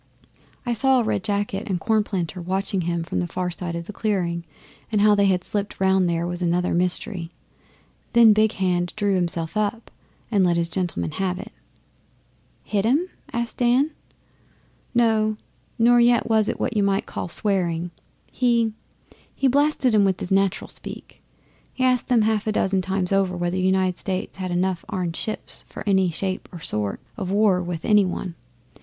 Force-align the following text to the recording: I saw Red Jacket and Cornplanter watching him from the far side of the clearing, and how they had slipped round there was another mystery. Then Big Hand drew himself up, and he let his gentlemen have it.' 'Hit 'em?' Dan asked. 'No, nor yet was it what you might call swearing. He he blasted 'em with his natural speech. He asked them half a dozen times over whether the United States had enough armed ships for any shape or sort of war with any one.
I 0.65 0.73
saw 0.73 1.01
Red 1.01 1.23
Jacket 1.23 1.69
and 1.69 1.79
Cornplanter 1.79 2.41
watching 2.43 2.81
him 2.81 3.03
from 3.03 3.19
the 3.19 3.27
far 3.27 3.51
side 3.51 3.75
of 3.75 3.85
the 3.85 3.93
clearing, 3.93 4.45
and 4.91 4.99
how 5.01 5.13
they 5.13 5.27
had 5.27 5.43
slipped 5.43 5.79
round 5.79 6.09
there 6.09 6.25
was 6.25 6.41
another 6.41 6.73
mystery. 6.73 7.29
Then 8.13 8.33
Big 8.33 8.53
Hand 8.53 8.93
drew 8.95 9.13
himself 9.13 9.55
up, 9.55 9.91
and 10.31 10.41
he 10.43 10.47
let 10.47 10.57
his 10.57 10.69
gentlemen 10.69 11.11
have 11.11 11.37
it.' 11.37 11.51
'Hit 12.63 12.83
'em?' 12.83 13.09
Dan 13.31 13.31
asked. 13.43 13.61
'No, 14.95 15.37
nor 15.77 15.99
yet 16.01 16.27
was 16.27 16.49
it 16.49 16.59
what 16.59 16.75
you 16.75 16.81
might 16.81 17.05
call 17.05 17.27
swearing. 17.27 17.91
He 18.31 18.73
he 19.35 19.47
blasted 19.47 19.93
'em 19.93 20.03
with 20.03 20.19
his 20.19 20.31
natural 20.31 20.69
speech. 20.69 21.19
He 21.73 21.83
asked 21.83 22.07
them 22.07 22.23
half 22.23 22.47
a 22.47 22.51
dozen 22.51 22.81
times 22.81 23.11
over 23.11 23.37
whether 23.37 23.53
the 23.55 23.61
United 23.61 23.97
States 23.99 24.37
had 24.37 24.49
enough 24.49 24.83
armed 24.89 25.15
ships 25.15 25.63
for 25.67 25.83
any 25.85 26.09
shape 26.09 26.49
or 26.51 26.59
sort 26.59 26.99
of 27.17 27.29
war 27.29 27.61
with 27.61 27.85
any 27.85 28.03
one. 28.03 28.33